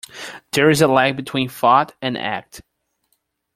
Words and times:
There 0.53 0.71
is 0.71 0.81
a 0.81 0.87
lag 0.87 1.15
between 1.15 1.47
thought 1.47 1.93
and 2.01 2.17
act. 2.17 2.63